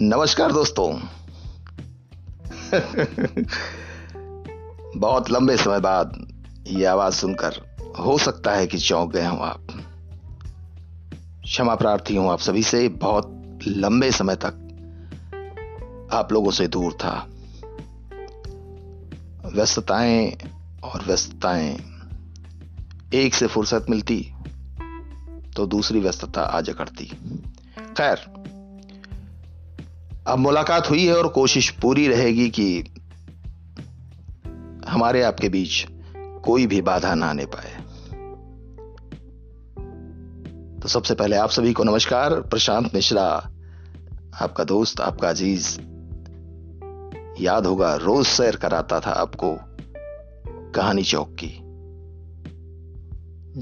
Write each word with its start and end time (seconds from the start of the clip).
नमस्कार 0.00 0.52
दोस्तों। 0.52 1.00
बहुत 5.00 5.30
लंबे 5.30 5.56
समय 5.56 5.80
बाद 5.80 6.28
ये 6.66 6.84
आवाज़ 6.84 7.14
सुनकर 7.14 7.76
हो 7.98 8.18
सकता 8.18 8.52
है 8.52 8.66
कि 8.66 8.78
चौंक 8.78 9.12
गए 9.12 9.26
हों 9.26 9.38
आप। 9.38 9.66
क्षमा 11.44 11.74
प्रार्थी 11.74 12.16
हूँ 12.16 12.30
आप 12.30 12.38
सभी 12.38 12.62
से, 12.62 12.88
बहुत 12.88 13.58
लंबे 13.66 14.10
समय 14.12 14.36
तक 14.36 16.08
आप 16.12 16.32
लोगों 16.32 16.50
से 16.50 16.68
दूर 16.68 16.92
था। 16.92 17.26
व्यस्तताएँ 19.54 20.36
और 20.84 21.04
व्यस्तताएँ। 21.06 21.78
एक 23.14 23.34
से 23.34 23.46
फुर्सत 23.46 23.86
मिलती 23.90 24.32
तो 25.56 25.66
दूसरी 25.66 26.00
व्यस्तता 26.00 26.42
आ 26.42 26.60
जकड़ती 26.60 27.06
खैर 27.96 28.37
अब 30.28 30.38
मुलाकात 30.38 30.90
हुई 30.90 31.04
है 31.06 31.16
और 31.16 31.28
कोशिश 31.28 31.70
पूरी 31.70 32.08
रहेगी 32.08 32.48
कि 32.50 32.80
हमारे 34.88 35.22
आपके 35.22 35.48
बीच 35.48 35.86
कोई 36.44 36.66
भी 36.66 36.80
बाधा 36.82 37.14
ना 37.14 37.26
आने 37.26 37.46
पाए। 37.46 37.70
तो 40.82 40.88
सबसे 40.88 41.14
पहले 41.14 41.36
आप 41.36 41.50
सभी 41.50 41.72
को 41.72 41.84
नमस्कार। 41.84 42.34
प्रशांत 42.34 42.94
मिश्रा, 42.94 43.24
आपका 44.40 44.64
दोस्त, 44.64 45.00
आपका 45.00 45.28
अज़ीज़। 45.28 45.78
याद 47.40 47.66
होगा, 47.66 47.94
रोज 47.96 48.26
सैर 48.26 48.56
कराता 48.56 49.00
था 49.00 49.10
आपको 49.10 49.56
कहानी 50.74 51.02
चौक 51.02 51.36
की, 51.44 51.52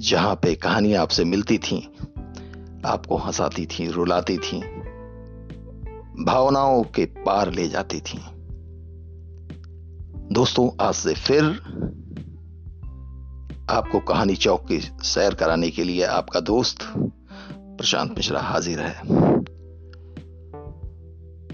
जहाँ 0.01 0.35
पे 0.35 0.55
कहानियाँ 0.55 1.03
आपसे 1.03 1.25
मिलती 1.25 1.59
थीं, 1.59 1.83
आपको 2.87 3.17
हंसाती 3.17 3.67
थीं, 3.67 3.89
रुलाती 3.89 4.39
थीं। 4.39 4.76
भावनाओं 6.25 6.83
के 6.83 7.05
पार 7.05 7.53
ले 7.53 7.69
जाती 7.69 8.01
थी। 8.01 8.19
दोस्तों, 10.33 10.71
आज 10.81 10.95
से 10.95 11.15
फिर 11.15 11.45
आपको 13.71 14.01
कहानी 14.01 14.37
चौक 14.37 14.69
की 14.69 14.81
सैर 14.81 15.35
कराने 15.35 15.71
के 15.71 15.85
लिए 15.85 16.05
आपका 16.05 16.41
दोस्त 16.41 16.79
प्रशांत 17.53 18.11
मिश्रा 18.11 18.41
हाजिर 18.41 18.81
है। 18.81 19.01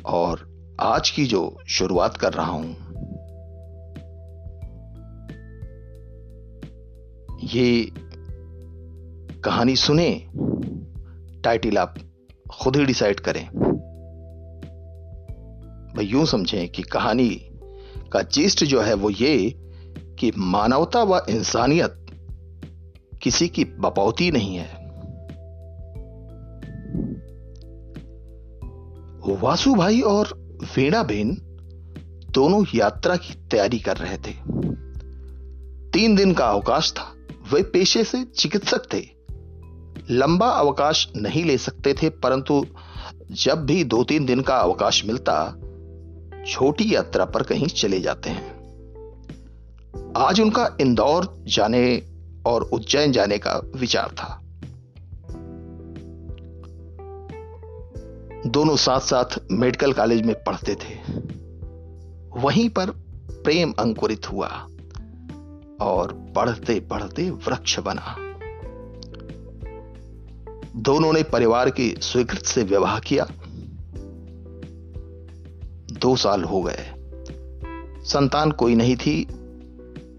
और 0.05 0.49
आज 0.81 1.11
की 1.11 1.27
जो 1.27 1.59
शुरुआत 1.69 2.17
कर 2.17 2.33
रहा 2.33 2.53
हूँ, 2.53 2.77
ये 7.45 7.93
कहानी 9.41 9.77
सुने 9.77 10.27
टाइटल 11.45 11.79
आप 11.79 11.95
खुद 12.51 12.77
ही 12.77 12.85
डिसाइड 12.85 13.21
करें। 13.21 13.72
भाई 15.97 16.05
यूँ 16.05 16.27
समझें 16.27 16.69
कि 16.69 16.83
कहानी 16.83 17.31
का 18.13 18.23
जिस्ट 18.23 18.65
जो 18.65 18.81
है 18.81 18.95
वो 18.95 19.11
ये 19.11 19.55
कि 20.19 20.33
मानवता 20.39 21.03
व 21.03 21.27
इंसानियत 21.31 22.07
किसी 23.23 23.49
की 23.49 23.65
बपौती 23.65 24.31
नहीं 24.31 24.57
है। 24.57 24.83
वासु 29.41 29.75
भाई 29.75 30.01
और 30.01 30.29
वीणा 30.77 31.03
बेन 31.03 31.39
दोनों 32.31 32.65
यात्रा 32.75 33.17
की 33.17 33.35
तैयारी 33.35 33.79
कर 33.79 33.97
रहे 33.97 34.17
थे। 34.17 34.33
तीन 35.91 36.15
दिन 36.17 36.35
का 36.35 36.47
अवकाश 36.47 36.93
था। 36.93 37.15
वे 37.53 37.63
पेशे 37.63 38.05
से 38.05 38.25
चिकित्सक 38.25 38.83
थे। 38.95 39.03
लंबा 40.11 40.49
अवकाश 40.49 41.09
नहीं 41.17 41.45
ले 41.45 41.59
सकते 41.59 41.95
थे, 41.95 42.09
परंतु 42.09 42.67
जब 43.31 43.67
भी 43.67 43.85
दो 43.85 44.05
तीन 44.05 44.27
दिन 44.27 44.41
का 44.41 44.57
अवकाश 44.57 45.05
मिलता 45.05 45.59
छोटी 46.47 46.95
यात्रा 46.95 47.25
पर 47.25 47.43
कहीं 47.43 47.67
चले 47.67 48.01
जाते 48.01 48.31
हैं। 48.31 48.63
आज 50.17 50.41
उनका 50.41 50.77
इंदौर 50.81 51.45
जाने 51.47 52.03
और 52.47 52.63
उज्जैन 52.63 53.13
जाने 53.13 53.39
का 53.39 53.63
विचार 53.77 54.09
था। 54.09 54.39
दोनों 58.47 58.77
साथ 58.77 59.01
साथ 59.01 59.39
मेडिकल 59.51 59.93
कॉलेज 59.93 60.23
में 60.23 60.45
पढ़ते 60.45 60.75
थे। 60.75 60.95
वहीं 62.41 62.69
पर 62.69 62.91
प्रेम 63.31 63.75
अंकुरित 63.79 64.33
हुआ 64.33 64.49
और 65.81 66.13
बढ़ते 66.13 66.81
बढ़ते 66.81 67.31
वृक्ष 67.31 67.79
बना। 67.79 68.17
दोनों 70.77 71.13
ने 71.13 71.23
परिवार 71.23 71.71
की 71.71 71.95
स्वीकृत 72.03 72.43
से 72.43 72.63
विवाह 72.63 72.99
किया। 72.99 73.27
दो 76.03 76.17
साल 76.17 76.45
हो 76.45 76.63
गए। 76.63 76.95
संतान 78.05 78.51
कोई 78.51 78.75
नहीं 78.75 78.97
थी, 78.97 79.27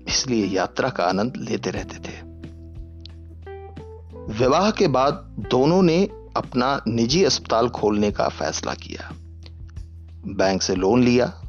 इसलिए 0.08 0.46
यात्रा 0.46 0.90
का 0.90 1.04
आनंद 1.04 1.34
लेते 1.38 1.70
रहते 1.70 1.98
थे। 1.98 2.34
विवाह 4.34 4.72
के 4.72 4.88
बाद 4.88 5.14
दोनों 5.52 5.82
ने 5.82 6.10
अपना 6.38 6.82
निजी 6.88 7.24
अस्पताल 7.24 7.70
खोलने 7.70 8.12
का 8.12 8.28
फैसला 8.28 8.74
किया। 8.74 9.12
बैंक 10.28 10.62
से 10.62 10.76
लोन 10.76 11.04
लिया। 11.04 11.40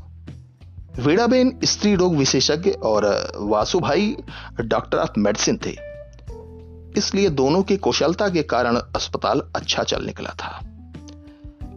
वीणाबेन 0.99 1.61
स्त्री 1.65 1.95
रोग 1.95 2.17
विशेषज्ञ 2.17 2.71
और 2.71 3.33
वासु 3.37 3.81
भाई 3.81 4.17
डॉक्टर 4.61 4.99
ऑफ़ 4.99 5.11
मेडिसिन 5.19 5.61
थे। 5.67 5.77
इसलिए 6.99 7.31
दोनों 7.31 7.63
की 7.63 7.77
कुशलता 7.77 8.29
के 8.29 8.43
कारण 8.43 8.77
अस्पताल 8.77 9.43
अच्छा 9.57 9.83
चल 9.83 10.05
निकला 10.05 10.31
था। 10.31 10.61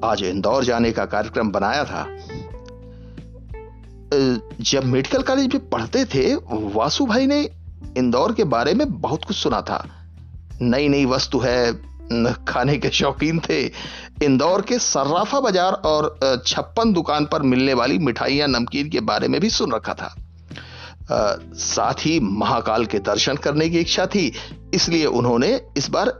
आज 0.03 0.23
इंदौर 0.23 0.63
जाने 0.63 0.91
का 0.91 1.05
कार्यक्रम 1.05 1.51
बनाया 1.51 1.83
था। 1.83 2.17
जब 4.11 4.83
मेडिकल 4.85 5.21
कॉलेज 5.21 5.53
में 5.53 5.69
पढ़ते 5.69 6.03
थे 6.05 6.33
वासु 6.73 7.05
भाई 7.05 7.27
ने 7.27 7.41
इंदौर 7.97 8.33
के 8.33 8.43
बारे 8.45 8.73
में 8.73 8.87
बहुत 8.91 9.25
कुछ 9.25 9.35
सुना 9.37 9.61
था। 9.61 9.83
नई 10.61 10.87
नई 10.87 11.05
वस्तु 11.05 11.39
है 11.39 11.73
खाने 12.47 12.77
के 12.77 12.89
शौकीन 12.89 13.39
थे। 13.39 13.59
इंदौर 14.23 14.61
के 14.61 14.79
सर्राफा 14.79 15.39
बाज़ार 15.39 15.73
और 15.85 16.41
छप्पन 16.45 16.93
दुकान 16.93 17.25
पर 17.25 17.41
मिलने 17.43 17.73
वाली 17.73 17.97
मिठाइयाँ 17.99 18.47
नमकीन 18.47 18.89
के 18.89 18.99
बारे 19.01 19.27
में 19.27 19.39
भी 19.41 19.49
सुन 19.49 19.71
रखा 19.71 19.93
था। 19.93 20.15
आ, 21.11 21.35
साथ 21.55 22.05
ही 22.05 22.19
महाकाल 22.19 22.85
के 22.85 22.99
दर्शन 23.01 23.35
करने 23.35 23.69
की 23.69 23.79
इच्छा 23.79 24.05
थी 24.05 24.31
इसलिए 24.73 25.05
उन्होंने 25.05 25.49
इस 25.77 25.89
बार 25.89 26.13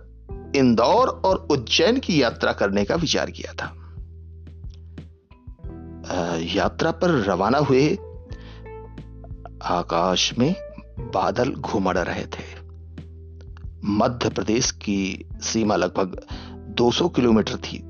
इंदौर 0.55 1.07
और 1.25 1.47
उज्जैन 1.51 1.99
की 1.99 2.21
यात्रा 2.21 2.51
करने 2.53 2.83
का 2.85 2.95
विचार 2.95 3.31
किया 3.31 3.53
था। 3.53 3.73
यात्रा 6.55 6.91
पर 6.91 7.09
रवाना 7.09 7.57
हुए 7.57 7.87
आकाश 9.63 10.37
में 10.37 10.55
बादल 11.13 11.51
घुमड़ 11.51 11.97
रहे 11.97 12.23
थे। 12.23 12.45
मध्य 13.83 14.29
प्रदेश 14.29 14.71
की 14.71 15.25
सीमा 15.41 15.75
लगभग 15.75 16.21
200 16.69 17.09
किलोमीटर 17.09 17.57
थी। 17.57 17.81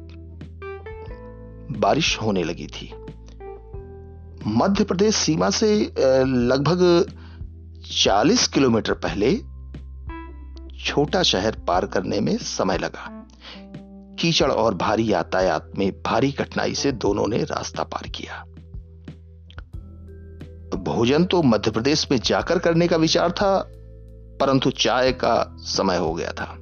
बारिश 1.80 2.18
होने 2.22 2.44
लगी 2.44 2.68
थी। 2.68 2.94
मध्य 4.48 4.84
प्रदेश 4.84 5.16
सीमा 5.16 5.50
से 5.50 5.94
लगभग 6.26 7.06
40 7.92 8.48
किलोमीटर 8.48 8.94
पहले 8.94 9.36
छोटा 10.80 11.24
शहर 11.24 11.56
पार 11.68 11.86
करने 11.86 12.20
में 12.20 12.38
समय 12.38 12.78
लगा। 12.78 13.17
कीचड़ 14.20 14.52
और 14.52 14.76
भारी 14.76 15.12
यातायात 15.12 15.72
में 15.78 15.92
भारी 16.06 16.32
कठिनाई 16.32 16.76
से 16.76 16.92
दोनों 16.92 17.28
ने 17.28 17.44
रास्ता 17.44 17.84
पार 17.84 18.08
किया। 18.10 18.44
भोजन 20.76 21.26
तो 21.26 21.42
मध्य 21.44 21.72
प्रदेश 21.72 22.08
में 22.12 22.18
जाकर 22.20 22.60
करने 22.60 22.88
का 22.88 22.98
विचार 22.98 23.32
था, 23.32 23.58
परंतु 24.42 24.72
चाय 24.72 25.12
का 25.12 25.56
समय 25.60 25.98
हो 25.98 26.14
गया 26.14 26.32
था। 26.32 26.58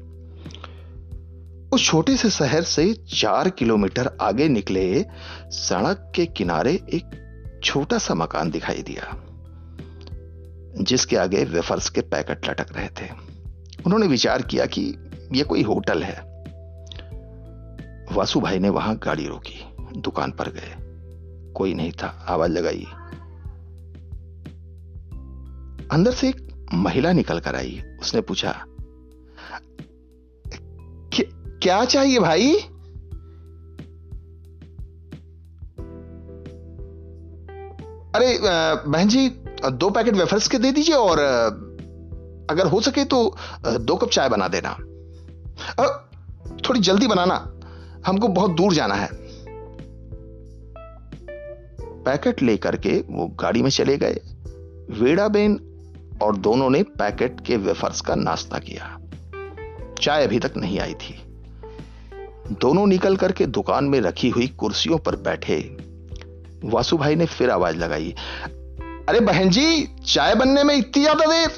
उस 1.73 1.85
छोटे 1.85 2.17
से 2.17 2.29
शहर 2.29 2.63
से 2.63 2.93
चार 2.93 3.49
किलोमीटर 3.49 4.17
आगे 4.21 4.47
निकले 4.49 5.05
सड़क 5.51 6.11
के 6.15 6.25
किनारे 6.25 6.73
एक 6.73 7.59
छोटा 7.63 7.97
सा 7.97 8.13
मकान 8.13 8.51
दिखाई 8.51 8.81
दिया, 8.81 9.15
जिसके 10.83 11.15
आगे 11.15 11.43
वेफर्स 11.43 11.89
के 11.89 12.01
पैकेट 12.01 12.49
लटक 12.49 12.75
रहे 12.75 12.87
थे। 13.01 13.09
उन्होंने 13.85 14.07
विचार 14.07 14.41
किया 14.41 14.65
कि 14.65 14.81
यह 15.33 15.43
कोई 15.43 15.61
होटल 15.61 16.03
है। 16.03 16.34
वासु 18.11 18.39
भाई 18.39 18.59
ने 18.59 18.69
वहाँ 18.69 18.95
गाड़ी 18.95 19.27
रोकी, 19.27 19.59
दुकान 20.01 20.31
पर 20.31 20.49
गए। 20.49 20.75
कोई 21.53 21.73
नहीं 21.73 21.91
था, 21.91 22.07
आवाज़ 22.27 22.51
लगाई। 22.51 22.85
अंदर 25.91 26.11
से 26.11 26.29
एक 26.29 26.67
महिला 26.73 27.11
निकल 27.11 27.39
कर 27.39 27.55
आई। 27.55 27.81
उसने 28.01 28.21
पूछा, 28.21 28.65
क्या 31.63 31.85
चाहिए 31.85 32.19
भाई? 32.19 32.55
अरे 38.15 38.39
बहन 38.89 39.07
जी, 39.07 39.29
दो 39.71 39.89
पैकेट 39.89 40.13
वेफर्स 40.13 40.47
के 40.47 40.57
दे 40.57 40.71
दीजिए 40.71 40.95
और 40.95 41.19
अगर 42.49 42.67
हो 42.67 42.81
सके 42.81 43.05
तो 43.05 43.35
दो 43.65 43.95
कप 43.95 44.09
चाय 44.09 44.29
बना 44.29 44.47
देना। 44.47 44.73
थोड़ी 46.59 46.79
जल्दी 46.79 47.07
बनाना। 47.07 47.54
हमको 48.05 48.27
बहुत 48.27 48.51
दूर 48.51 48.73
जाना 48.73 48.95
है। 48.95 49.09
पैकेट 52.03 52.41
लेकर 52.41 52.75
के 52.77 52.99
वो 53.09 53.27
गाड़ी 53.39 53.61
में 53.61 53.69
चले 53.69 53.97
गए। 53.97 54.19
वेड़ाबेन 54.99 55.59
और 56.21 56.35
दोनों 56.37 56.69
ने 56.69 56.81
पैकेट 56.83 57.39
के 57.41 57.57
वेफर्स 57.57 58.01
का 58.01 58.15
नाश्ता 58.15 58.59
किया। 58.59 58.97
चाय 60.01 60.23
अभी 60.23 60.39
तक 60.39 60.57
नहीं 60.57 60.79
आई 60.79 60.93
थी। 60.93 61.15
दोनों 62.51 62.85
निकल 62.87 63.15
करके 63.15 63.45
दुकान 63.45 63.85
में 63.85 63.99
रखी 64.01 64.29
हुई 64.29 64.47
कुर्सियों 64.47 64.97
पर 64.97 65.15
बैठे। 65.21 65.57
वासु 66.63 66.97
भाई 66.97 67.15
ने 67.15 67.25
फिर 67.25 67.49
आवाज़ 67.49 67.77
लगाई, 67.77 68.13
अरे 69.09 69.19
बहन 69.19 69.49
जी, 69.49 69.87
चाय 70.05 70.35
बनने 70.35 70.63
में 70.63 70.75
इतनी 70.75 71.01
ज़्यादा 71.03 71.25
देर? 71.25 71.49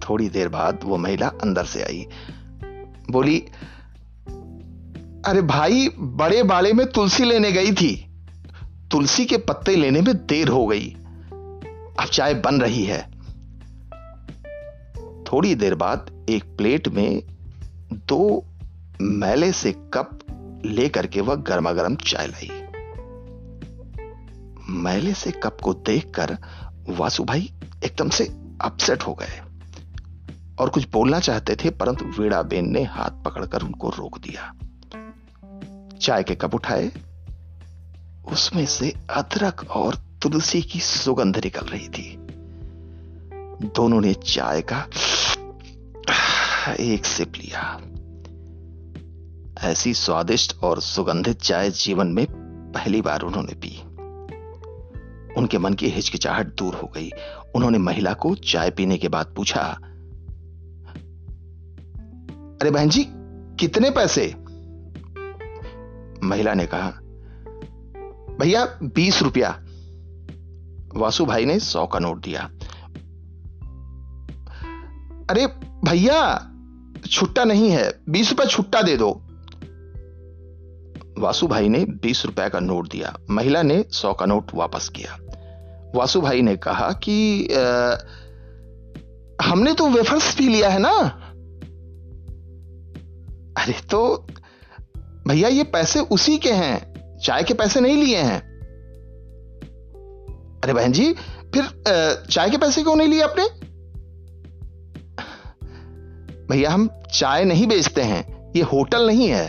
थोड़ी 0.00 0.28
देर 0.28 0.48
बाद 0.48 0.80
वो 0.84 0.96
महिला 0.96 1.28
अंदर 1.42 1.64
से 1.64 1.82
आई। 1.82 2.06
बोली 3.10 3.42
अरे 5.28 5.40
भाई, 5.42 5.88
बड़े 5.98 6.42
बाड़े 6.42 6.72
में 6.72 6.86
तुलसी 6.86 7.24
लेने 7.24 7.52
गई 7.52 7.72
थी। 7.72 8.10
तुलसी 8.90 9.24
के 9.24 9.36
पत्ते 9.36 9.76
लेने 9.76 10.00
में 10.00 10.26
देर 10.26 10.48
हो 10.48 10.66
गई। 10.66 10.88
अब 12.00 12.04
चाय 12.12 12.34
बन 12.34 12.60
रही 12.60 12.84
है। 12.84 13.02
थोड़ी 15.24 15.54
देर 15.54 15.74
बाद 15.74 16.26
एक 16.30 16.44
प्लेट 16.44 16.88
में 16.88 17.22
दो 17.92 18.44
मैले 19.00 19.52
से 19.52 19.72
कप 19.72 20.18
लेकर 20.66 21.06
के 21.06 21.20
वह 21.20 21.34
गर्मा 21.34 21.72
गर्म 21.72 21.96
चाय 21.96 22.26
लाई। 22.26 22.50
मैले 24.70 25.14
से 25.14 25.30
कप 25.30 25.58
को 25.62 25.74
देखकर 25.74 26.36
वासु 26.88 27.24
भाई 27.24 27.50
एकदम 27.84 28.08
से 28.08 28.24
अपसेट 28.60 29.02
हो 29.02 29.14
गए 29.14 29.40
और 30.60 30.68
कुछ 30.68 30.88
बोलना 30.92 31.20
चाहते 31.20 31.56
थे, 31.56 31.70
परंतु 31.70 32.04
वीणा 32.04 32.42
बेन 32.42 32.72
ने 32.72 32.82
हाथ 32.82 33.22
पकड़कर 33.24 33.62
उनको 33.62 33.88
रोक 33.88 34.18
दिया। 34.18 34.52
चाय 36.00 36.22
के 36.22 36.34
कप 36.34 36.54
उठाए, 36.54 36.90
उसमें 38.32 38.66
से 38.66 38.92
अदरक 39.10 39.70
और 39.70 39.94
तुलसी 40.22 40.62
की 40.62 40.80
सुगंध 40.80 41.36
निकल 41.36 41.66
रही 41.66 41.88
थी। 41.88 42.16
दोनों 43.76 44.00
ने 44.00 44.14
चाय 44.14 44.62
का 44.62 44.86
एक 46.80 47.04
सिप 47.04 47.32
लिया। 47.36 47.80
ऐसी 49.70 49.94
स्वादिष्ट 49.94 50.56
और 50.62 50.80
सुगंधित 50.80 51.40
चाय 51.40 51.70
जीवन 51.70 52.06
में 52.06 52.26
पहली 52.74 53.02
बार 53.02 53.20
उन्होंने 53.20 53.54
पी। 53.54 53.78
उनके 55.34 55.58
मन 55.58 55.74
की 55.74 55.88
हिचकिचाहट 55.88 56.54
दूर 56.54 56.74
हो 56.74 56.90
गई। 56.94 57.10
उन्होंने 57.54 57.78
महिला 57.78 58.12
को 58.12 58.34
चाय 58.34 58.70
पीने 58.70 58.98
के 58.98 59.08
बाद 59.08 59.32
पूछा, 59.36 59.62
अरे 62.60 62.70
बहन 62.70 62.88
जी, 62.88 63.04
कितने 63.60 63.90
पैसे? 63.90 64.34
महिला 66.28 66.54
ने 66.54 66.66
कहा 66.66 66.90
भैया 68.40 68.64
बीस 68.82 69.22
रुपया। 69.22 69.48
वासु 70.94 71.24
भाई 71.26 71.44
ने 71.44 71.58
सौ 71.60 71.86
का 71.86 71.98
नोट 71.98 72.24
दिया। 72.24 72.42
अरे 75.30 75.46
भैया 75.84 76.20
छुट्टा 77.10 77.44
नहीं 77.44 77.70
है 77.70 77.90
बीस 78.08 78.30
रुपया 78.30 78.46
छुट्टा 78.46 78.82
दे 78.82 78.96
दो। 78.96 79.10
वासु 81.18 81.46
भाई 81.46 81.68
ने 81.68 81.84
बीस 82.02 82.24
रुपए 82.26 82.48
का 82.48 82.60
नोट 82.60 82.88
दिया। 82.88 83.16
महिला 83.30 83.62
ने 83.62 83.84
सौ 83.92 84.12
का 84.12 84.26
नोट 84.26 84.54
वापस 84.54 84.88
किया। 84.88 85.18
वासु 85.94 86.20
भाई 86.20 86.42
ने 86.42 86.56
कहा 86.56 86.90
कि 86.92 87.16
आ, 87.54 87.96
हमने 89.42 89.72
तो 89.74 89.88
वेफर्स 89.88 90.36
भी 90.38 90.48
लिया 90.48 90.68
है 90.68 90.78
ना? 90.78 90.94
अरे 93.62 93.72
तो 93.90 94.26
भैया, 95.28 95.48
ये 95.48 95.64
पैसे 95.64 96.00
उसी 96.00 96.38
के 96.38 96.52
हैं। 96.52 97.18
चाय 97.18 97.42
के 97.42 97.54
पैसे 97.54 97.80
नहीं 97.80 97.96
लिए 98.04 98.16
हैं। 98.16 98.40
अरे 100.60 100.72
बहन 100.72 100.92
जी, 100.92 101.12
फिर 101.54 101.64
चाय 102.30 102.50
के 102.50 102.56
पैसे 102.56 102.82
क्यों 102.82 102.96
नहीं 102.96 103.08
लिए 103.08 103.22
आपने? 103.22 103.48
भैया, 106.48 106.70
हम 106.70 106.88
चाय 107.14 107.44
नहीं 107.44 107.66
बेचते 107.66 108.02
हैं। 108.02 108.52
ये 108.56 108.62
होटल 108.62 109.06
नहीं 109.06 109.28
है। 109.28 109.48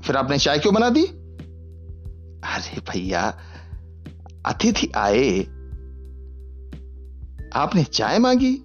फिर 0.00 0.16
आपने 0.16 0.38
चाय 0.38 0.58
क्यों 0.58 0.74
बना 0.74 0.88
दी? 0.88 1.04
अरे 2.44 2.80
भैया, 2.80 3.38
अतिथि 4.46 4.92
आए। 4.96 5.40
आपने 7.54 7.84
चाय 7.84 8.18
मांगी। 8.18 8.58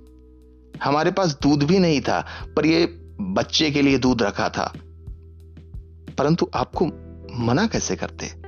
हमारे 0.83 1.11
पास 1.11 1.37
दूध 1.41 1.63
भी 1.63 1.79
नहीं 1.79 2.01
था, 2.01 2.25
पर 2.55 2.65
ये 2.65 2.85
बच्चे 3.21 3.71
के 3.71 3.81
लिए 3.81 3.97
दूध 3.97 4.23
रखा 4.23 4.49
था। 4.49 4.73
परंतु 6.17 6.49
आपको 6.53 6.85
मना 7.45 7.67
कैसे 7.67 7.95
करते? 7.95 8.47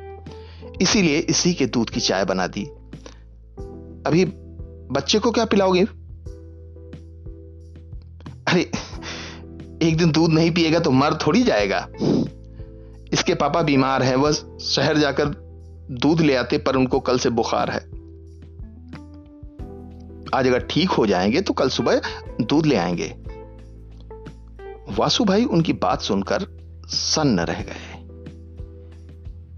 इसीलिए 0.81 1.17
इसी 1.17 1.53
के 1.53 1.65
दूध 1.65 1.89
की 1.89 1.99
चाय 1.99 2.25
बना 2.25 2.47
दी। 2.47 2.65
अभी 4.07 4.25
बच्चे 4.91 5.19
को 5.19 5.31
क्या 5.31 5.45
पिलाओगे? 5.45 5.83
अरे, 8.51 8.71
एक 9.87 9.97
दिन 9.97 10.11
दूध 10.11 10.31
नहीं 10.31 10.51
पिएगा 10.51 10.79
तो 10.79 10.91
मर 10.91 11.13
थोड़ी 11.13 11.43
जाएगा। 11.43 11.87
इसके 13.13 13.35
पापा 13.35 13.61
बीमार 13.61 14.03
हैं, 14.03 14.15
वह 14.15 14.31
शहर 14.61 14.97
जाकर 14.97 15.25
दूध 15.91 16.21
ले 16.21 16.35
आते, 16.35 16.57
पर 16.57 16.75
उनको 16.75 16.99
कल 16.99 17.19
से 17.19 17.29
बुखार 17.29 17.69
है। 17.69 17.79
आज 20.35 20.47
अगर 20.47 20.59
ठीक 20.59 20.89
हो 20.89 21.07
जाएँगे 21.07 21.41
तो 21.41 21.53
कल 21.53 21.69
सुबह 21.69 22.01
दूध 22.41 22.65
ले 22.65 22.75
आएँगे। 22.75 23.15
वासु 24.95 25.25
भाई 25.25 25.45
उनकी 25.45 25.73
बात 25.73 26.01
सुनकर 26.01 26.58
सन्न 26.89 27.39
रह 27.39 27.61
गए। 27.61 27.99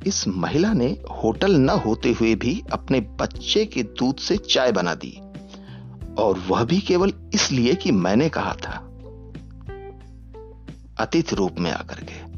इस 0.08 0.28
महिला 0.28 0.74
ने 0.74 0.88
होटल 0.88 1.52
न 1.52 1.70
होते 1.70 2.12
हुए 2.12 2.36
भी 2.36 2.64
अपने 2.72 3.00
बच्चे 3.00 3.66
के 3.66 3.84
दूध 3.84 4.16
से 4.16 4.38
चाय 4.38 4.72
बना 4.72 4.96
दी, 4.96 5.22
और 6.24 6.40
वह 6.48 6.64
भी 6.64 6.80
केवल 6.80 7.14
इसलिए 7.34 7.74
कि 7.74 7.92
मैंने 7.92 8.30
कहा 8.30 8.54
था। 8.54 8.88
अतिथि 11.00 11.36
रूप 11.36 11.56
में 11.60 11.72
आकर 11.72 12.00
के। 12.04 12.32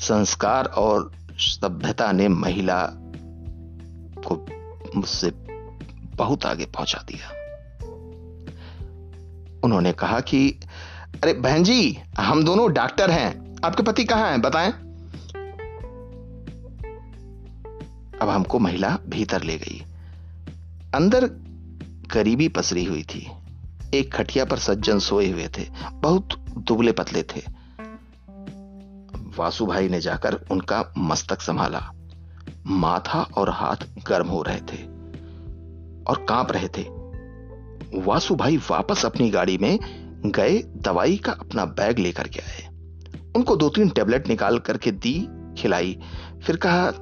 संस्कार 0.00 0.64
और 0.64 1.12
सभ्यता 1.38 2.12
ने 2.12 2.28
महिला 2.28 2.86
को 4.26 4.46
मुझसे 4.96 5.32
बहुत 6.16 6.46
आगे 6.46 6.66
पहुँचा 6.66 7.04
दिया। 7.08 7.40
उन्होंने 9.64 9.92
कहा 9.92 10.20
कि 10.20 10.60
अरे 11.14 11.32
बहन 11.32 11.62
जी, 11.62 11.98
हम 12.18 12.44
दोनों 12.44 12.72
डॉक्टर 12.72 13.10
हैं। 13.10 13.56
आपके 13.64 13.82
पति 13.82 14.04
कहाँ 14.04 14.30
हैं, 14.30 14.40
बताएँ? 14.40 14.72
अब 18.22 18.28
हमको 18.28 18.58
महिला 18.58 18.98
भीतर 19.08 19.42
ले 19.42 19.58
गई। 19.58 19.84
अंदर 20.94 21.26
गरीबी 22.14 22.48
पसरी 22.48 22.84
हुई 22.84 23.02
थी। 23.02 23.30
एक 23.94 24.14
खटिया 24.14 24.44
पर 24.44 24.56
सज्जन 24.56 24.98
सोए 24.98 25.30
हुए 25.30 25.48
थे। 25.58 25.66
बहुत 25.92 26.28
दुबले 26.58 26.92
पतले 26.92 27.22
थे। 27.22 27.42
वासु 29.38 29.66
भाई 29.66 29.88
ने 29.88 30.00
जाकर 30.00 30.34
उनका 30.34 30.92
मस्तक 30.98 31.40
संभाला। 31.40 31.92
माथा 32.66 33.20
और 33.20 33.50
हाथ 33.50 33.76
गर्म 34.06 34.28
हो 34.28 34.42
रहे 34.42 34.60
थे 34.60 34.84
और 36.02 36.26
काँप 36.28 36.52
रहे 36.52 36.68
थे। 36.68 36.84
वासु 38.00 38.34
भाई 38.34 38.56
वापस 38.56 39.06
अपनी 39.06 39.30
गाड़ी 39.30 39.58
में 39.58 39.78
गए 40.26 40.62
दवाई 40.76 41.16
का 41.16 41.32
अपना 41.32 41.64
बैग 41.64 41.98
लेकर 41.98 42.28
के 42.28 42.38
आए। 42.38 42.68
उनको 43.36 43.56
दो 43.56 43.68
तीन 43.68 43.88
टेबलेट 43.88 44.28
निकाल 44.28 44.58
करके 44.58 44.90
दी 44.90 45.28
खिलाई। 45.58 45.98
फिर 46.46 46.56
कहा 46.56 46.92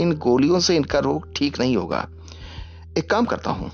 इन 0.00 0.12
गोलियों 0.12 0.60
से 0.60 0.76
इनका 0.76 0.98
रोग 0.98 1.34
ठीक 1.36 1.60
नहीं 1.60 1.76
होगा। 1.76 2.08
एक 2.98 3.10
काम 3.10 3.24
करता 3.24 3.50
हूँ। 3.50 3.70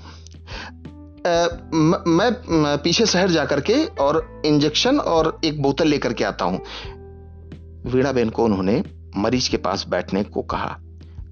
आ, 1.27 1.47
म, 1.73 2.03
मैं 2.07 2.77
पीछे 2.77 3.05
शहर 3.05 3.29
जाकर 3.29 3.61
के 3.61 3.85
और 3.85 4.41
इंजेक्शन 4.45 4.99
और 4.99 5.41
एक 5.45 5.61
बोतल 5.61 5.87
लेकर 5.87 6.13
के 6.13 6.23
आता 6.23 6.45
हूँ। 6.45 6.61
वीणा 7.85 8.11
बेन 8.11 8.29
को 8.29 8.43
उन्होंने 8.43 8.83
मरीज़ 9.17 9.49
के 9.49 9.57
पास 9.57 9.85
बैठने 9.87 10.23
को 10.23 10.41
कहा। 10.41 10.77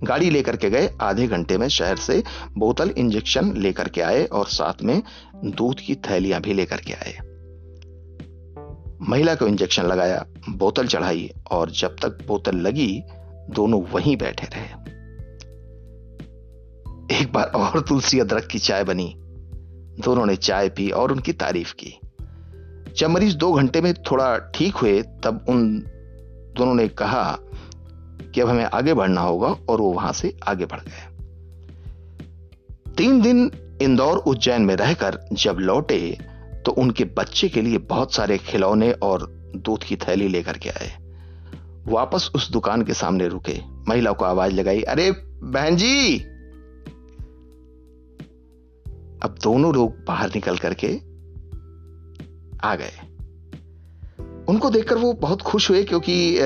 गाड़ी 0.03 0.29
लेकर 0.29 0.55
के 0.55 0.69
गए, 0.69 0.89
आधे 1.01 1.27
घंटे 1.27 1.57
में 1.57 1.67
शहर 1.67 1.95
से 1.95 2.23
बोतल 2.57 2.89
इंजेक्शन 2.89 3.57
लेकर 3.57 3.87
के 3.87 4.01
आए 4.01 4.25
और 4.25 4.47
साथ 4.47 4.83
में 4.83 5.03
दूध 5.45 5.79
की 5.79 5.95
थैलियाँ 5.95 6.41
भी 6.41 6.53
लेकर 6.53 6.77
के 6.77 6.93
आए। 6.93 7.17
महिला 9.01 9.35
को 9.35 9.47
इंजेक्शन 9.47 9.83
लगाया, 9.83 10.25
बोतल 10.49 10.87
चढ़ाई 10.87 11.31
और 11.51 11.71
जब 11.71 11.95
तक 12.01 12.27
बोतल 12.27 12.55
लगी, 12.55 13.03
दोनों 13.49 13.83
वहीं 13.83 14.17
बैठे 14.17 14.47
रहे। 14.55 14.89
एक 17.21 17.33
बार 17.33 17.45
और 17.45 17.81
तुलसी 17.81 18.19
अदरक 18.19 18.47
की 18.47 18.59
चाय 18.59 18.83
बनी। 18.83 19.15
दोनों 19.99 20.25
ने 20.25 20.35
चाय 20.35 20.69
पी 20.69 20.89
और 20.89 21.11
उनकी 21.11 21.33
तारीफ़ 21.33 21.73
की। 21.73 21.99
जब 22.97 23.09
मरीज़ 23.09 23.37
दो 23.37 23.53
घंटे 23.53 23.81
में 23.81 23.93
थोड़ा 23.93 24.37
ठीक 24.37 24.75
हुए, 24.75 25.01
तब 25.01 25.45
उन 25.49 25.79
दोनों 26.57 26.75
ने 26.75 26.87
कहा 26.87 27.39
कि 28.35 28.41
अब 28.41 28.49
हमें 28.49 28.65
आगे 28.65 28.93
बढ़ना 28.93 29.21
होगा 29.21 29.47
और 29.69 29.81
वो 29.81 29.91
वहाँ 29.91 30.13
से 30.13 30.37
आगे 30.47 30.65
बढ़ 30.65 30.79
गए। 30.79 31.07
तीन 32.97 33.21
दिन 33.21 33.51
इंदौर 33.81 34.17
उज्जैन 34.17 34.61
में 34.61 34.75
रहकर 34.75 35.19
जब 35.33 35.57
लौटे 35.59 36.17
तो 36.65 36.71
उनके 36.71 37.03
बच्चे 37.05 37.49
के 37.49 37.61
लिए 37.61 37.77
बहुत 37.77 38.13
सारे 38.13 38.37
खिलौने 38.37 38.91
और 38.91 39.27
दूध 39.55 39.83
की 39.83 39.95
थैली 39.95 40.27
लेकर 40.27 40.57
के 40.57 40.69
आए। 40.69 40.97
वापस 41.87 42.31
उस 42.35 42.51
दुकान 42.51 42.81
के 42.81 42.93
सामने 42.93 43.27
रुके। 43.27 43.59
महिला 43.87 44.11
को 44.11 44.25
आवाज़ 44.25 44.53
लगाई, 44.53 44.81
अरे 44.81 45.11
बहन 45.43 45.75
जी! 45.75 46.17
अब 49.23 49.35
दोनों 49.43 49.73
लोग 49.73 50.05
बाहर 50.07 50.29
निकल 50.29 50.57
करके 50.57 50.87
आ 52.67 52.75
गए। 52.75 52.91
उनको 54.49 54.69
देखकर 54.69 54.95
वो 54.95 55.13
बहुत 55.13 55.41
खुश 55.41 55.69
हुए 55.69 55.83
क्योंकि 55.83 56.37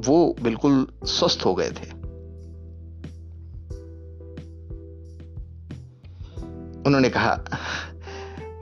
वो 0.00 0.36
बिल्कुल 0.42 0.86
स्वस्थ 1.04 1.44
हो 1.44 1.54
गए 1.54 1.70
थे। 1.70 2.00
उन्होंने 6.86 7.10
कहा, 7.10 7.34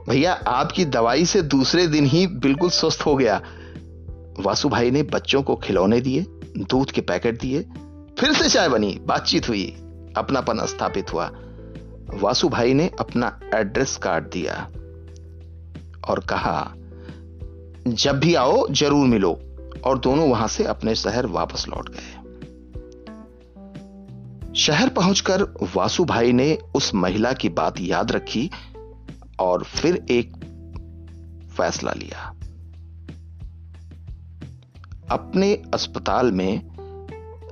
भैया, 0.09 0.33
आपकी 0.33 0.85
दवाई 0.85 1.25
से 1.25 1.42
दूसरे 1.42 1.87
दिन 1.87 2.04
ही 2.04 2.26
बिल्कुल 2.26 2.71
स्वस्थ 2.71 3.02
हो 3.07 3.16
गया। 3.16 3.42
वासु 4.40 4.68
भाई 4.68 4.90
ने 4.90 5.02
बच्चों 5.02 5.42
को 5.42 5.57
खिलौने 5.57 6.00
दिए, 6.00 6.26
दूध 6.59 6.90
के 6.90 7.00
पैकेट 7.00 7.40
दिए, 7.40 7.62
फिर 8.18 8.33
से 8.33 8.49
चाय 8.49 8.68
बनी, 8.68 8.99
बातचीत 9.02 9.49
हुई, 9.49 9.66
अपनापन 10.16 10.66
स्थापित 10.66 11.12
हुआ। 11.12 11.30
वासु 12.14 12.49
भाई 12.49 12.75
ने 12.75 12.90
अपना 13.00 13.40
एड्रेस 13.54 13.97
कार्ड 13.97 14.25
दिया 14.25 14.54
और 16.09 16.21
कहा, 16.21 16.75
जब 17.88 18.18
भी 18.18 18.35
आओ, 18.35 18.66
ज़रूर 18.71 19.07
मिलो। 19.07 19.40
और 19.85 19.99
दोनों 19.99 20.31
वहाँ 20.31 20.49
से 20.49 20.65
अपने 20.65 20.95
शहर 20.95 21.27
वापस 21.27 21.69
लौट 21.69 21.89
गए। 21.89 22.29
शहर 24.57 24.89
पहुंचकर 24.89 25.43
वासु 25.77 26.05
भाई 26.05 26.33
ने 26.33 26.59
उस 26.75 26.95
महिला 26.95 27.33
की 27.33 27.49
बात 27.49 27.81
याद 27.81 28.13
रखी 28.13 28.51
और 29.41 29.65
फिर 29.65 30.07
एक 30.11 30.37
फैसला 31.57 31.93
लिया। 31.93 32.35
अपने 35.11 35.63
अस्पताल 35.75 36.33
में 36.33 36.69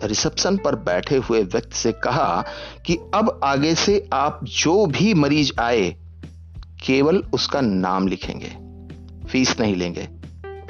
रिसेप्शन 0.05 0.57
पर 0.57 0.75
बैठे 0.75 1.17
हुए 1.17 1.43
व्यक्ति 1.43 1.77
से 1.77 1.93
कहा 1.93 2.45
कि 2.87 2.99
अब 3.15 3.41
आगे 3.45 3.75
से 3.75 4.09
आप 4.13 4.41
जो 4.45 4.87
भी 4.87 5.15
मरीज़ 5.15 5.53
आए, 5.61 5.97
केवल 6.87 7.17
उसका 7.17 7.61
नाम 7.61 8.09
लिखेंगे। 8.09 8.67
फ़ीस 9.29 9.61
नहीं 9.61 9.77
लेंगे। 9.77 10.09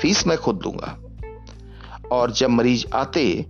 फ़ीस 0.00 0.26
मैं 0.26 0.38
खुद 0.38 0.56
दूँगा। 0.56 0.98
और 2.12 2.30
जब 2.30 2.50
मरीज़ 2.50 2.84
आते 2.94 3.46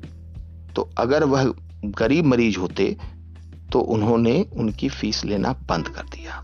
तो 0.77 0.89
अगर 0.99 1.25
वह 1.25 1.53
गरीब 1.85 2.25
मरीज़ 2.25 2.59
होते 2.59 2.97
तो 3.73 3.81
उन्होंने 3.81 4.47
उनकी 4.57 4.89
फ़ीस 4.89 5.25
लेना 5.25 5.53
बंद 5.69 5.89
कर 5.89 6.03
दिया। 6.03 6.43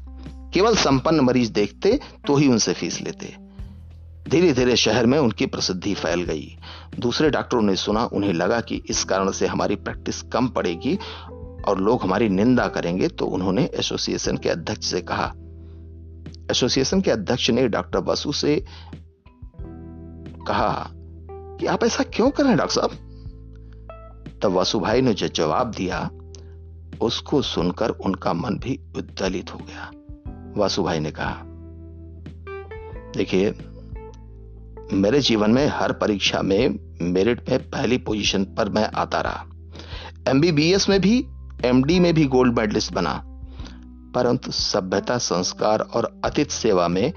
केवल 0.55 0.77
संपन्न 0.77 1.21
मरीज़ 1.21 1.53
देखते 1.53 1.99
तो 2.27 2.37
ही 2.37 2.49
उनसे 2.49 2.73
फ़ीस 2.73 3.01
लेते। 3.03 3.35
धीरे 4.31 4.53
धीरे 4.53 4.77
शहर 4.77 5.07
में 5.07 5.19
उनकी 5.19 5.47
प्रसिद्धि 5.47 5.95
फैल 5.95 6.23
गई। 6.23 6.57
दूसरे 6.99 7.31
डॉक्टरों 7.31 7.63
ने 7.63 7.77
सुना, 7.77 8.05
उन्हें 8.05 8.33
लगा 8.33 8.61
कि 8.61 8.83
इस 8.91 9.05
कारण 9.05 9.31
से 9.31 9.47
हमारी 9.47 9.77
प्रैक्टिस 9.77 10.23
कम 10.23 10.49
पड़ेगी 10.49 10.99
और 11.69 11.81
लोग 11.81 12.03
हमारी 12.03 12.29
निंदा 12.29 12.67
करेंगे 12.69 13.09
तो 13.09 13.27
उन्होंने 13.27 13.65
एसोसिएशन 13.75 14.37
के 14.37 14.49
अध्यक्ष 14.49 14.87
से 14.87 15.01
कहा। 15.01 15.33
एसोसिएशन 16.51 17.01
के 17.01 17.11
अध्यक्ष 17.11 17.51
ने 17.51 17.69
डॉक्टर 17.69 18.01
बसु 18.01 18.33
से 18.33 18.65
कहा 20.47 20.91
कि 21.63 21.69
आप 21.69 21.85
ऐसा 21.85 22.05
क्यों 22.05 22.31
कर 22.31 22.43
रहे 22.43 22.53
हैं, 22.53 22.59
डॉक्टर 22.59 22.75
साहब? 22.75 22.91
तब 24.43 24.53
वासु 24.53 24.81
भाई 24.81 25.01
ने 25.01 25.15
जो 25.15 25.29
जवाब 25.29 25.71
दिया, 25.71 26.11
उसको 27.01 27.43
सुनकर 27.43 27.91
उनका 27.91 28.33
मन 28.33 28.59
भी 28.59 28.81
उद्दलित 28.97 29.55
हो 29.55 29.59
गया। 29.59 29.91
वासु 30.57 30.83
भाई 30.83 31.01
ने 31.01 31.11
कहा, 31.11 31.43
देखिए, 33.17 33.55
मेरे 34.93 35.21
जीवन 35.21 35.51
में 35.51 35.67
हर 35.67 35.93
परीक्षा 35.93 36.43
में 36.43 36.79
मेरिट 37.03 37.51
में 37.51 37.71
पहली 37.71 37.99
पोजीशन 37.99 38.45
पर 38.45 38.69
मैं 38.69 38.91
आता 38.95 39.21
रहा। 39.21 39.47
एमबीबीएस 40.29 40.89
में 40.89 41.01
भी 41.01 41.27
एमडी 41.65 42.01
में 42.01 42.15
भी 42.15 42.25
गोल्ड 42.25 42.59
मेडलिस्ट 42.59 42.93
बना। 42.93 43.23
परंतु 44.15 44.51
सभ्यता 44.51 45.19
संस्कार 45.19 45.81
और 45.81 46.21
अतिथि 46.25 46.55
सेवा 46.55 46.89
में 46.89 47.13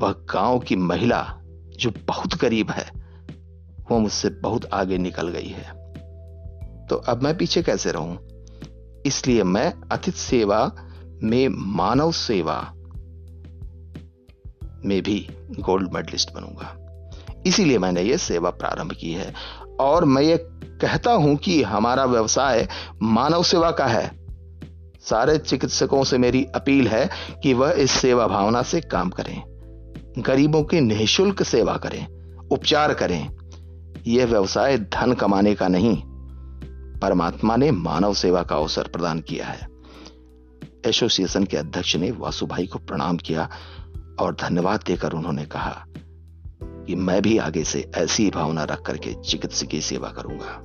वह 0.00 0.12
गाँव 0.12 0.58
की 0.58 0.76
महिला, 0.76 1.34
जो 1.78 1.92
बहुत 2.08 2.34
गरीब 2.34 2.70
है 2.70 3.07
वो 3.90 3.98
मुझसे 3.98 4.28
बहुत 4.28 4.64
आगे 4.72 4.98
निकल 4.98 5.28
गई 5.28 5.48
है। 5.48 5.78
तो 6.86 6.96
अब 6.96 7.22
मैं 7.22 7.36
पीछे 7.36 7.62
कैसे 7.62 7.92
रहूँ? 7.92 8.18
इसलिए 9.06 9.42
मैं 9.42 9.74
अतिथि 9.92 10.18
सेवा 10.18 10.72
में 11.22 11.48
मानव 11.48 12.12
सेवा 12.12 12.72
में 14.84 15.02
भी 15.02 15.28
गोल्ड 15.60 15.92
मेडलिस्ट 15.92 16.34
बनूँगा। 16.34 16.84
इसीलिए 17.46 17.78
मैंने 17.78 18.02
ये 18.02 18.18
सेवा 18.18 18.50
प्रारंभ 18.50 18.92
की 18.92 19.12
है। 19.12 19.34
और 19.80 20.04
मैं 20.04 20.22
ये 20.22 20.36
कहता 20.80 21.12
हूँ 21.12 21.36
कि 21.36 21.62
हमारा 21.62 22.04
व्यवसाय 22.04 22.68
मानव 23.02 23.42
सेवा 23.42 23.70
का 23.70 23.86
है। 23.86 24.18
सारे 25.00 25.38
चिकित्सकों 25.38 26.04
से 26.04 26.18
मेरी 26.18 26.44
अपील 26.44 26.88
है 26.88 27.10
कि 27.42 27.54
वह 27.54 27.70
इस 27.70 27.90
सेवा 27.90 28.26
भावना 28.26 28.62
से 28.62 28.80
काम 28.80 29.10
करें। 29.10 29.42
गरीबों 30.18 30.62
की 30.62 30.80
निःशुल्क 30.80 31.42
सेवा 31.42 31.76
करें, 31.76 32.06
उपचार 32.48 32.94
करें 32.94 33.37
यह 34.08 34.26
व्यवसाय 34.26 34.78
धन 34.78 35.12
कमाने 35.12 35.54
का 35.54 35.68
नहीं, 35.68 35.96
परमात्मा 36.98 37.56
ने 37.56 37.70
मानव 37.70 38.14
सेवा 38.14 38.42
का 38.42 38.56
अवसर 38.56 38.82
प्रदान 38.82 39.20
किया 39.20 39.46
है। 39.46 39.68
एसोसिएशन 40.86 41.44
के 41.44 41.56
अध्यक्ष 41.56 41.96
ने 41.96 42.10
वासुभाई 42.10 42.66
को 42.66 42.78
प्रणाम 42.78 43.16
किया 43.16 43.48
और 44.20 44.34
धन्यवाद 44.34 44.80
देकर 44.86 45.12
उन्होंने 45.12 45.44
कहा 45.44 45.84
कि 46.62 46.94
मैं 46.94 47.22
भी 47.22 47.38
आगे 47.38 47.64
से 47.64 47.90
ऐसी 47.94 48.30
भावना 48.30 48.64
रख 48.64 48.82
करके 48.82 49.12
चिकित्सकीय 49.22 49.80
सेवा 49.80 50.08
करूँगा। 50.08 50.58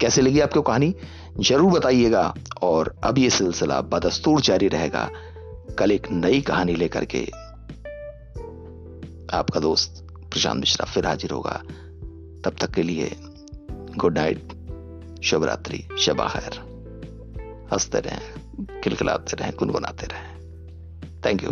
कैसे 0.00 0.22
लगी 0.22 0.40
आपको 0.40 0.62
कहानी? 0.62 0.94
ज़रूर 1.40 1.72
बताइएगा 1.72 2.34
और 2.62 2.94
अब 3.04 3.18
यह 3.18 3.28
सिलसिला 3.28 3.80
बदस्तूर 3.80 4.40
जारी 4.40 4.68
रहेगा। 4.68 5.10
कल 5.78 5.90
एक 5.90 6.10
नई 6.10 6.40
कहानी 6.40 6.74
लेकर 6.74 7.04
के 7.04 7.28
आपका 9.32 9.60
दोस्त 9.60 10.06
प्रशांत 10.12 10.60
मिश्रा 10.60 10.86
फिर 10.86 11.06
हाजिर 11.06 11.30
होगा। 11.30 11.62
तब 12.44 12.56
तक 12.60 12.70
के 12.70 12.82
लिए 12.82 13.16
गुड 13.96 14.18
नाइट 14.18 14.52
शुभ 15.24 15.44
रात्रि 15.44 15.88
शबा 15.98 16.28
खैर 16.28 16.72
हँसते 17.72 18.00
रहें, 18.00 18.80
खिलखिलाते 18.80 19.36
रहें, 19.36 19.52
गुनगुनाते 19.58 20.06
रहें। 20.06 20.32
Thank 21.26 21.44
you 21.44 21.50